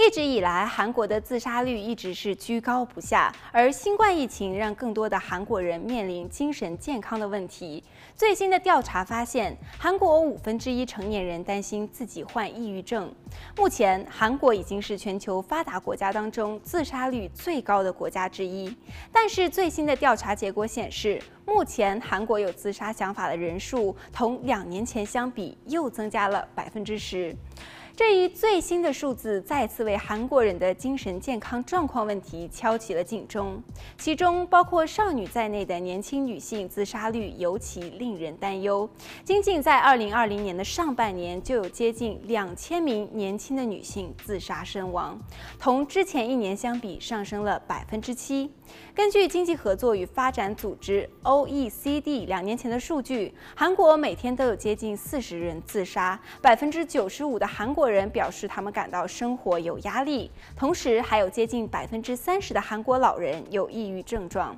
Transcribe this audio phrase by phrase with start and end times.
[0.00, 7.82] 一直以来，韩国的自杀率一直是居高不下，而新冠疫情让更多的韩国人面临精神健康的问题。
[8.14, 13.12] 最新的调查发现，韩国五分之一成年人担心自己患抑郁症。
[13.56, 18.72] 目前，韩国已经是全球发达国家当中自杀率最高的国家之一。
[19.10, 27.34] 但是，最新的调查结果显示，目前韩国有自杀想法的人数同两年前相比又增加了百分之十。
[27.98, 33.60] 这一最新的数字再次为韩国人的精神健康状况问题敲起了警钟，
[33.98, 38.88] 其中包括少女在内的年轻女性自杀率尤其令人担忧。
[39.24, 45.20] 仅仅在2020年的上半年，就有接近两千名年轻的女性自杀身亡，
[45.58, 48.48] 同之前一年相比上升了百分之七。
[48.94, 64.54] 根据经济合作与发展组织 （OECD） 两年前的数据，韩国每天都有接近四十人自杀，百分之九十五的韩国个人表示他们感到生活有压力，同时还有接近百分之三十的韩国老人有抑郁症状。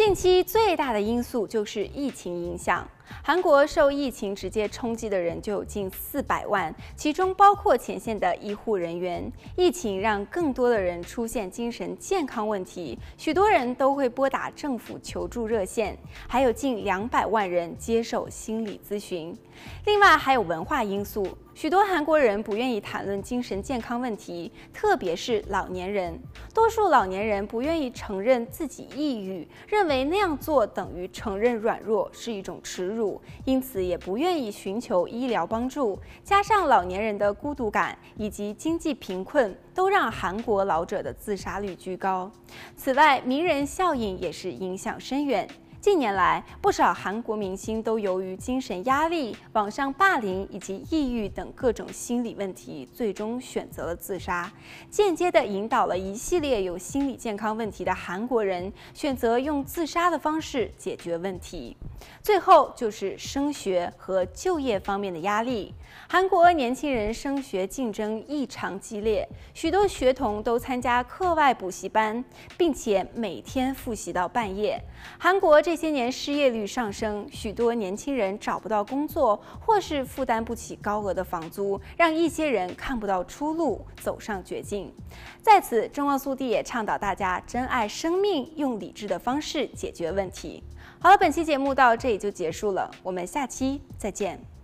[0.00, 2.88] 近期最大的因素就是疫情影响。
[3.22, 9.30] 韩国受疫情直接冲击的人就有近四百万，其中包括前线的医护人员。
[9.56, 15.94] 疫情让更多的人出现精神健康问题，许多人都会拨打政府求助热线，
[16.26, 19.36] 还有近两百万人接受心理咨询。
[19.84, 26.18] 另外还有文化因素，许多韩国人不愿意谈论精神健康问题，特别是老年人。
[26.52, 33.20] 多数老年人不愿意承认自己抑郁，认为那样做等于承认软弱，是一种耻辱。
[33.44, 42.30] 因此也不愿意寻求医疗帮助，加上老年人的孤独感以及经济贫困，都让韩国老者的自杀率居高。
[42.76, 45.48] 此外，名人效应也是影响深远。
[45.80, 54.52] 近年来，不少韩国明星都由于精神压力、网上霸凌以及抑郁等各种心理问题，最终选择了自杀，
[54.90, 61.74] 间接地引导了一系列有心理健康问题的韩国人选择用自杀的方式解决问题。
[62.22, 65.74] 最后就是升学和就业方面的压力。
[66.08, 72.22] 韩国年轻人升学竞争异常激烈，许多学童都参加课外补习班，
[72.58, 74.78] 并且每天复习到半夜。
[75.18, 84.92] 韩国这这些年失业率上升，许多年轻人找不到工作，或是负担不起高额的房租，让一些人看不到出路，走上绝境。
[85.40, 90.60] 在此，中望速递也倡导大家珍爱生命，用理智的方式解决问题。
[90.98, 94.59] 好了，本期节目到这里就结束了，我们下期再见。